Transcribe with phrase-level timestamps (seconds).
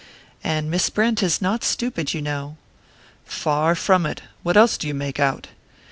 [0.43, 2.57] And Miss Brent is not stupid, you know."
[3.23, 4.23] "Far from it!
[4.41, 5.49] What else do you make out?"